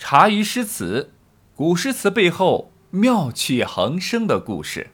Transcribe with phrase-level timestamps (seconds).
[0.00, 1.12] 茶余诗词，
[1.54, 4.90] 古诗词背后妙趣横生的故事。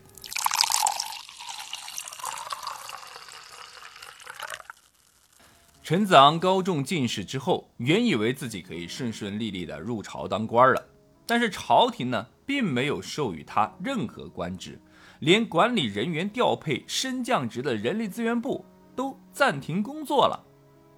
[5.84, 10.84] 陈子昂高中进士之后，原以为自己可以顺顺利利的入朝当官了，
[11.24, 14.78] 但是朝廷呢，并没有授予他任何官职，
[15.20, 20.44] 连管理人员调配升降职的人力资源部都暂停工作了。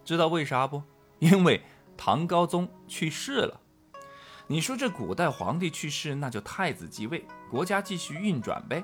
[0.03, 0.83] 知道为啥不？
[1.19, 1.63] 因为
[1.95, 3.61] 唐高宗去世了。
[4.51, 8.83] 你说这古代皇帝去世，那就太子继位，国家继续运转呗。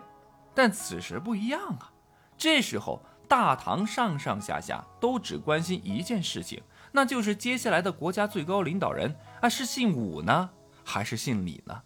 [0.55, 1.91] 但此时不一样啊，
[2.37, 10.51] 这时候大唐上上下下都只关心一件事情，那就是接下来的国家最高领导人啊，是姓武呢，
[10.85, 11.83] 还是姓李呢？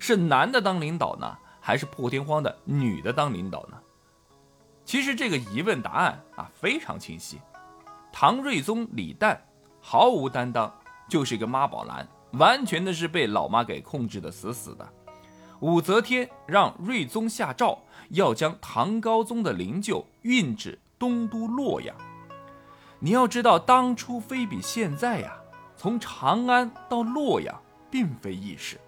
[0.00, 3.78] 是男的当领导呢，还是破天荒的女的当领导呢？
[4.84, 7.40] 其实这个疑问答案啊非常清晰，
[8.12, 9.38] 唐睿宗李旦
[9.80, 10.74] 毫无担当，
[11.08, 12.04] 就是一个妈宝男。
[12.32, 14.88] 完全的是被老妈给控制的死死的。
[15.60, 21.94] 武则天让睿宗下诏，要将唐高宗的灵柩运至东都洛阳。
[22.98, 25.36] 你要知道，当初非比现在呀，
[25.76, 28.80] 从长安到洛阳并非易事，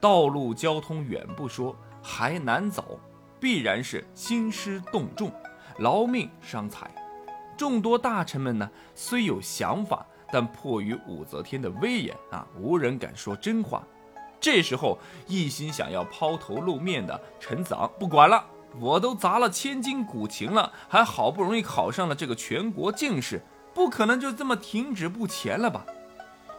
[0.00, 2.98] 道路交通远不说，还难走，
[3.38, 5.30] 必然是兴师动众，
[5.78, 6.90] 劳命伤财。
[7.56, 10.06] 众多大臣们呢，虽有想法。
[10.34, 13.86] 但迫于武则天的威严啊，无人敢说真话。
[14.40, 18.44] 这时候，一心想要抛头露面的陈子昂不管了，
[18.80, 23.40] 我都砸了千金古琴了，还好不容易考上了这个全国进士，
[23.72, 25.86] 不可能就这么停止不前了吧？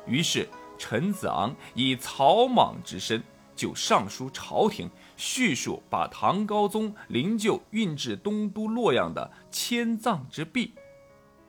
[0.08, 3.22] 于是，陈子昂以草莽之身
[3.58, 10.74] 就上书朝廷，叙述把唐高宗灵柩运至东都洛阳的迁葬之弊，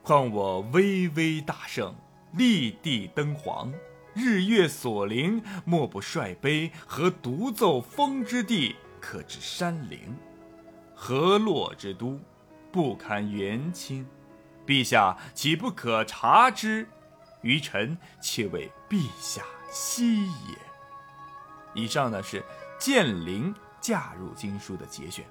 [0.02, 1.94] 况我巍巍大圣。
[2.32, 3.72] 立地登皇，
[4.14, 10.16] 日月所临，莫不率碑和独奏风之地，可知山陵。
[10.94, 12.20] 河洛之都，
[12.72, 14.06] 不堪元清。
[14.66, 16.88] 陛下岂不可察之？
[17.42, 20.58] 愚臣且为陛下惜也。
[21.74, 22.42] 以上呢是
[22.78, 25.24] 建陵嫁入经书的节选。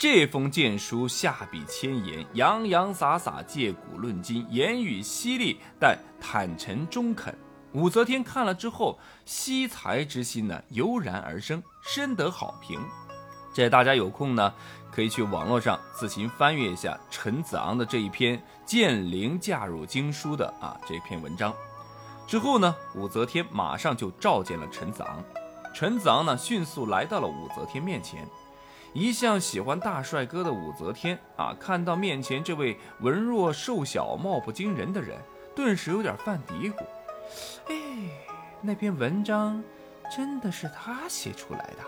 [0.00, 7.36] 这封荐书下笔千言，洋洋洒洒，借古论今，言语犀利，但坦诚中肯。
[7.74, 12.80] 武则天看了之后，惜才之心呢油然而生，深得好评。
[13.52, 14.54] 这大家有空呢，
[14.90, 21.54] 可以去网络上自行翻阅一下陈子昂的这一篇《建陵嫁入经书》的啊这篇文章。
[22.26, 25.22] 之后呢，武则天马上就召见了陈子昂。
[25.74, 28.26] 陈子昂呢，迅速来到了武则天面前。
[28.92, 35.16] 一向喜欢大帅哥的武则天啊，看到面前这位文弱瘦小、貌不惊人的人，
[35.54, 36.82] 顿时有点犯嘀咕
[37.70, 37.76] ：“哎，
[38.60, 39.62] 那篇文章
[40.14, 41.84] 真的是他写出来的？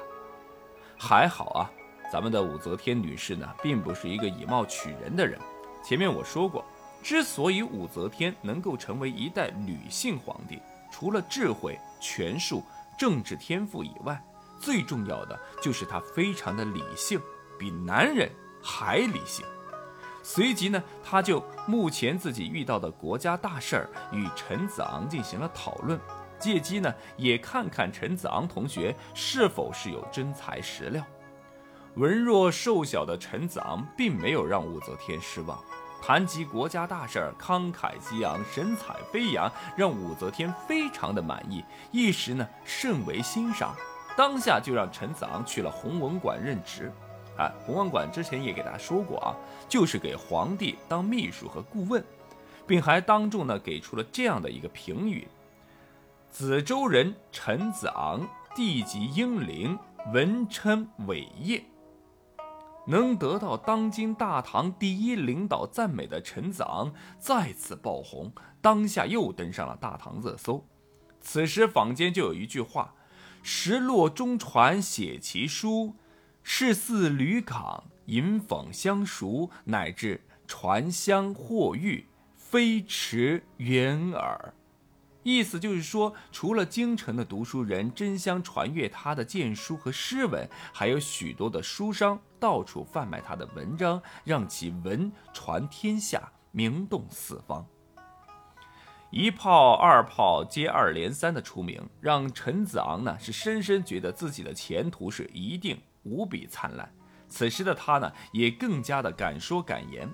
[0.96, 1.70] 还好啊，
[2.12, 5.36] 咱们的武则天女士呢，并不是一个以貌取人的人。
[5.82, 6.64] 前面我说过，
[7.02, 10.60] 之所以武则天能够成为一代女性皇帝，
[10.92, 12.62] 除了智慧、权术、
[12.96, 14.22] 政治天赋以外，
[14.62, 17.20] 最重要的就是他非常的理性，
[17.58, 18.30] 比男人
[18.62, 19.44] 还理性。
[20.22, 25.98] 随即呢，他就目前自己遇到的国家大事儿与陈子昂进行了讨论，
[26.38, 31.04] 借机呢也看看陈子昂同学是否是有真材实料。
[31.96, 35.58] 文弱瘦小的陈子昂并没有让武则天失望，
[36.00, 43.74] 谈及国家大事儿慷慨激昂，神采飞扬，让武则天非常的满意，一时呢甚为欣赏。
[44.16, 46.92] 当下就让陈子昂去了弘文馆任职，
[47.38, 49.34] 啊，弘文馆之前也给大家说过啊，
[49.68, 52.04] 就是给皇帝当秘书和顾问，
[52.66, 55.26] 并还当众呢给出了这样的一个评语：
[56.30, 59.78] 子周人陈子昂，地级英灵，
[60.12, 61.64] 文称伟业。
[62.86, 68.30] 能得到当今大唐第一领导赞美的陈子昂再次爆红，
[68.60, 70.66] 当下又登上了大唐热搜。
[71.20, 72.92] 此时坊间就有一句话。
[73.42, 75.94] 石落中传写其书，
[76.42, 82.06] 是似吕港引讽相熟，乃至传香或玉，
[82.36, 84.54] 非驰远耳。
[85.24, 97.65] 意思就是说，除了京城的读书人争相传阅他的荐书和诗文，还有许多的书商到处贩卖他的文章，让其文传天下，名动四方。
[99.12, 106.91] 一炮、二炮接二连三的出名，让陈子昂呢是深深觉得自己的前途是一定无比灿烂。
[107.28, 110.09] 此时的他呢，也更加的敢说敢言。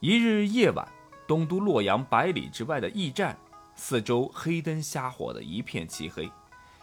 [0.00, 0.86] 一日夜晚，
[1.26, 3.34] 东都洛阳百里之外的驿站，
[3.74, 6.30] 四周黑灯瞎火的一片漆黑。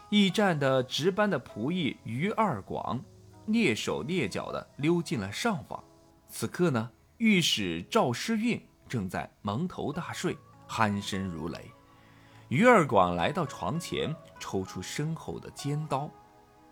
[0.10, 3.00] 驿站的值班的仆役于二广，
[3.48, 5.84] 蹑手蹑脚地溜进了上房。
[6.28, 8.60] 此刻呢，御史赵诗韵
[8.90, 10.36] 正在蒙头大睡，
[10.68, 11.72] 鼾声如雷。
[12.48, 16.10] 于二广来到床前，抽出身后的尖刀，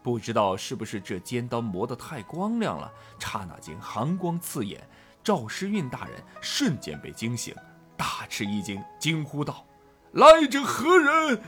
[0.01, 4.88] 不知道是不是这尖刀磨得太光亮了，刹那间寒光刺眼。
[5.24, 7.56] 赵诗韵大人瞬间被惊醒，
[7.95, 9.66] 大吃一惊，惊呼道
[10.12, 11.42] ：“来者何人？”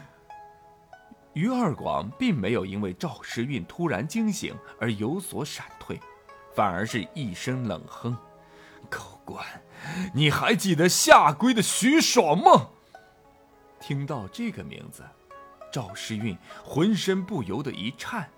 [1.33, 5.99] 于二广并没有因为赵诗韵突然惊醒而有所闪退，
[6.55, 8.17] 反而是一声冷哼
[8.89, 9.43] ：“狗官，
[10.13, 12.69] 你还记得下跪的徐爽吗？”
[13.81, 15.03] 听到这个名字，
[15.71, 18.29] 赵诗韵浑身不由得一颤。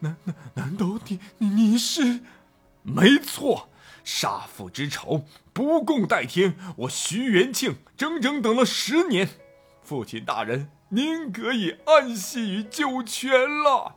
[0.00, 0.98] 难难难道
[1.38, 2.20] 你你是？
[2.82, 3.68] 没错，
[4.02, 6.56] 杀父之仇不共戴天。
[6.76, 9.28] 我徐元庆整整等了十年，
[9.82, 10.70] 父亲大人。
[10.90, 13.96] 您可以安息于九泉了。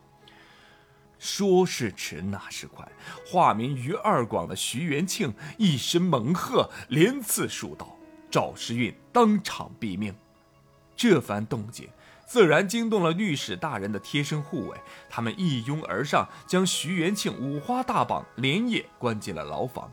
[1.22, 2.84] 说时迟，那时快，
[3.24, 7.96] 化名于二广的徐元庆一声猛喝，连刺数刀，
[8.28, 10.12] 赵时运当场毙命。
[10.96, 11.88] 这番动静
[12.26, 14.76] 自然惊动了御史大人的贴身护卫，
[15.08, 19.92] 他们一拥而上，将徐元庆五花大绑，连夜关进了牢房。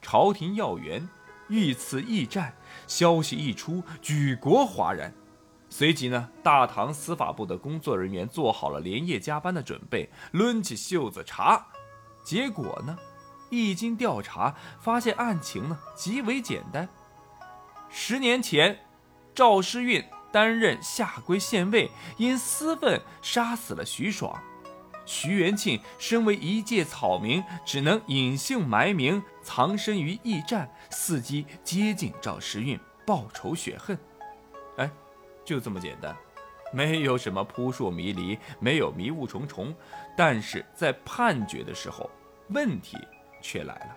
[0.00, 1.08] 朝廷要员
[1.48, 2.54] 遇刺驿站，
[2.86, 5.12] 消息一出，举国哗然。
[5.70, 11.66] 随即呢，大唐司法部的工作人员做好了连夜加班的准备，抡起袖子查。
[12.24, 12.98] 结果呢，
[13.50, 16.88] 一经调查，发现案情呢极为简单。
[17.90, 18.86] 十年前，
[19.34, 24.42] 赵诗韵担任下归县尉，因私愤杀死了徐爽。
[25.04, 33.98] 徐元庆身为一介草民，只能隐姓埋名，藏身于驿站，伺机接近赵诗韵，报仇雪恨。
[34.78, 34.90] 哎。
[35.48, 36.14] 就这么简单，
[36.74, 39.74] 没有什么扑朔迷离，没有迷雾重重，
[40.14, 42.10] 但是在判决的时候，
[42.50, 42.98] 问题
[43.40, 43.96] 却来了。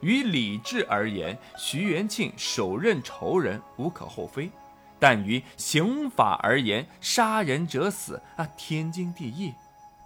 [0.00, 4.52] 于理智而言，徐元庆手刃仇人无可厚非，
[5.00, 9.52] 但于刑法而言，杀人者死啊，天经地义。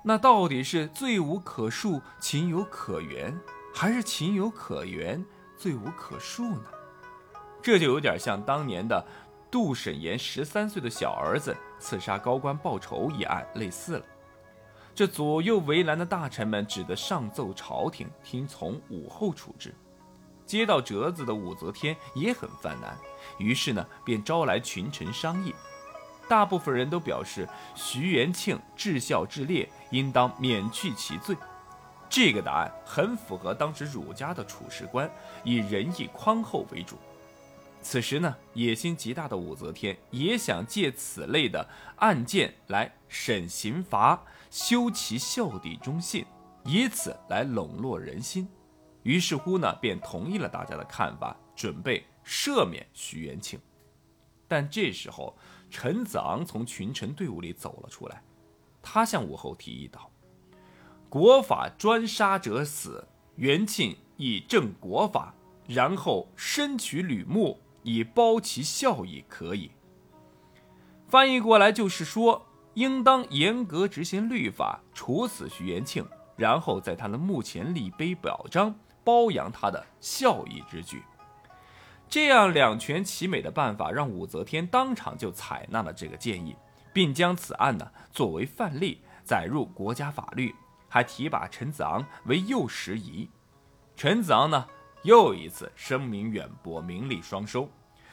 [0.03, 3.39] 那到底是罪无可恕，情有可原，
[3.75, 5.23] 还是情有可原，
[5.55, 6.65] 罪无可恕呢？
[7.63, 9.07] 这就有点像当年的。
[9.53, 14.05] 杜审言十三岁的小儿子刺杀高官报仇一案类似了，
[14.95, 19.75] 这左右为难的大臣们只得上奏朝廷，听从武后处置。
[20.47, 22.97] 接到折子的武则天也很犯难，
[23.39, 25.55] 于是呢便招来群臣商议。
[26.27, 31.37] 大部分人都表示徐元庆至孝至烈，应当免去其罪。
[32.09, 35.11] 这个答案很符合当时儒家的处事观，
[35.45, 36.97] 以仁义宽厚为主。
[37.82, 46.25] 此时呢，野心极大的武则天也想借此类的案件来审刑罚，修其孝悌忠信，
[46.64, 48.49] 以此来笼络人心。
[49.02, 53.61] 于是乎呢，便同意了大家的看法，准备赦免徐元庆。
[54.46, 55.37] 但这时候，
[55.69, 58.23] 陈子昂从群臣队伍里走了出来，
[58.81, 60.08] 他向武后提议道
[61.11, 65.34] ：“国法专杀者死，元庆以正国法，
[65.67, 69.70] 然后身取吕木。”以包其效益可以。
[71.08, 78.74] 翻译过来就是说，应当严格执行律法，处死徐延庆，然后在他的墓前立碑表彰，
[79.05, 81.03] 褒扬他的孝义之举。
[82.08, 86.56] 这样两全其美的办法，让武则天当场就采纳了这个建议，
[86.93, 90.55] 并将此案呢作为范例载入国家法律，
[90.89, 93.29] 还提拔陈子昂为右拾遗。
[93.96, 94.67] 陈子昂呢？
[95.03, 97.69] 又一次声名远播，名利双收。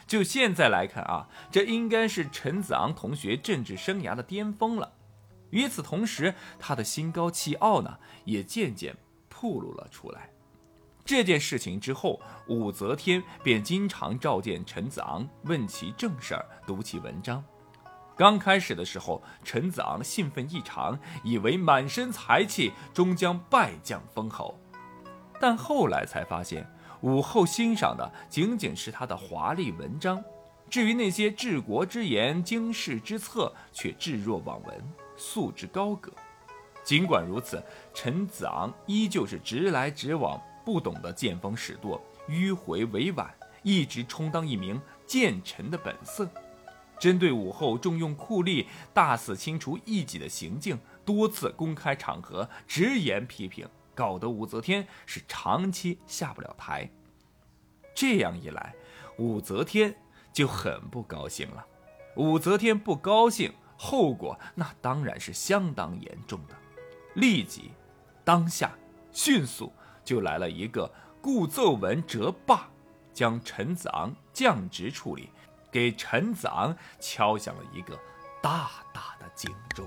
[0.06, 4.92] 就现在来看啊，这应该是陈子昂同学政治生涯的巅峰了。
[5.50, 8.96] 与此同时，他的心高气傲呢，也渐渐
[9.28, 10.30] 暴露了出来。
[11.04, 17.44] 这件事情之后，武则天便经常召见陈子昂，问其正事儿，读其文章。
[18.16, 24.58] 刚开始的时候，陈子昂兴奋异常，以为满身才气终将拜将封侯，
[25.40, 26.68] 但后来才发现。
[27.02, 30.22] 武后欣赏的仅仅是他的华丽文章，
[30.68, 36.12] 至于那些治国之言、经世之策，却置若罔闻，素质高阁。
[36.84, 37.62] 尽管如此，
[37.94, 46.28] 陈子昂依旧是直来直往，不懂得见风使舵、迂回委婉，一直充当一名谏臣的本色。
[46.98, 53.66] 针对武后重用酷吏、大肆清除异己的行径，多次公开场合直言批评。
[54.00, 56.90] 搞得武则天是长期下不了台，
[57.94, 58.74] 这样一来，
[59.18, 59.94] 武则天
[60.32, 61.66] 就很不高兴了。
[62.16, 66.56] 武则天不高兴，后果那当然是相当严重的。
[67.16, 67.72] 立即，
[68.24, 68.72] 当下，
[69.12, 69.70] 迅速
[70.02, 70.90] 就来了一个
[71.20, 72.70] 故奏文折罢，
[73.12, 75.28] 将陈子昂降职处理，
[75.70, 77.94] 给陈子昂敲响了一个
[78.40, 79.86] 大大的警钟。